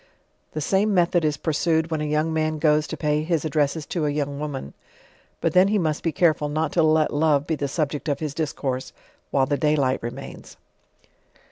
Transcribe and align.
r 0.55 0.59
J 0.59 0.65
he 0.65 0.81
came 0.81 0.95
method 0.95 1.23
is 1.23 1.37
pureucd 1.37 1.91
when 1.91 2.01
a 2.01 2.05
youi;g 2.09 2.27
man 2.29 2.57
goes 2.57 2.87
to 2.87 2.97
pay 2.97 3.21
his 3.21 3.45
ad 3.45 3.51
dresses 3.51 3.85
to 3.85 4.07
a 4.07 4.09
young 4.09 4.39
woman; 4.39 4.73
Lut 5.43 5.53
then 5.53 5.67
he 5.67 5.77
must 5.77 6.01
be 6.01 6.11
careful 6.11 6.49
not 6.49 6.71
to 6.71 6.81
let 6.81 7.13
love 7.13 7.45
be 7.45 7.53
the 7.53 7.67
subject 7.67 8.09
of 8.09 8.17
his 8.19 8.33
discourse 8.33 8.93
while 9.29 9.45
the 9.45 9.57
day 9.57 9.75
light 9.75 10.01
remains. 10.01 10.57